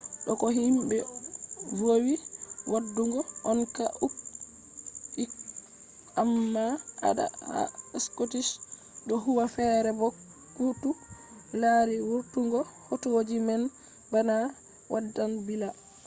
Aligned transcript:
do 0.25 0.33
ko 0.39 0.47
himbe 0.57 0.97
vowi 1.77 2.15
wadugo 2.71 3.19
on 3.49 3.59
ha 3.75 3.85
uk 4.05 4.13
amma 6.21 6.65
adala 7.07 7.37
ha 7.51 7.61
scottish 8.05 8.49
do 9.07 9.15
huwa 9.23 9.45
fere 9.55 9.89
bo 9.99 10.07
koutu 10.55 10.89
lari 11.61 11.95
vurtungo 12.09 12.59
hotoji 12.89 13.37
man 13.47 13.61
bana 14.13 14.35
waddan 14.93 15.31
billa 15.45 15.69